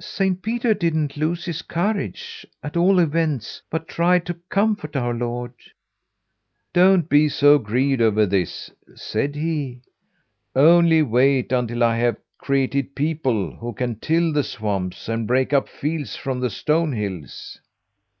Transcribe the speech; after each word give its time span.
"Saint 0.00 0.42
Peter 0.42 0.74
didn't 0.74 1.16
lose 1.16 1.44
his 1.44 1.62
courage, 1.62 2.44
at 2.64 2.76
all 2.76 2.98
events, 2.98 3.62
but 3.70 3.86
tried 3.86 4.26
to 4.26 4.34
comfort 4.48 4.96
our 4.96 5.14
Lord. 5.14 5.52
'Don't 6.74 7.08
be 7.08 7.28
so 7.28 7.58
grieved 7.60 8.02
over 8.02 8.26
this!' 8.26 8.72
said 8.96 9.36
he. 9.36 9.82
'Only 10.56 11.00
wait 11.02 11.52
until 11.52 11.84
I 11.84 11.98
have 11.98 12.16
created 12.38 12.96
people 12.96 13.54
who 13.54 13.72
can 13.72 14.00
till 14.00 14.32
the 14.32 14.42
swamps 14.42 15.08
and 15.08 15.28
break 15.28 15.52
up 15.52 15.68
fields 15.68 16.16
from 16.16 16.40
the 16.40 16.50
stone 16.50 16.90
hills.' 16.92 17.60